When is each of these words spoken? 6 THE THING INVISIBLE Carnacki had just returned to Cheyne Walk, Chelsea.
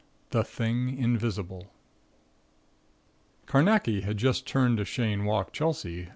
6 0.31 0.31
THE 0.31 0.43
THING 0.43 0.97
INVISIBLE 0.97 1.71
Carnacki 3.45 4.01
had 4.01 4.17
just 4.17 4.47
returned 4.49 4.79
to 4.79 4.83
Cheyne 4.83 5.25
Walk, 5.25 5.53
Chelsea. 5.53 6.09